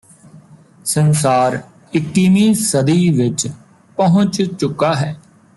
ਸੰਸਾਰ 0.85 1.59
ਇੱਕੀਵੀਂ 1.93 2.53
ਸਦੀ 2.53 3.09
ਵਿਚ 3.09 3.47
ਪਹੁੰਚ 3.97 4.41
ਚੁੱਕਾ 4.59 4.93
ਹੈ 4.95 5.15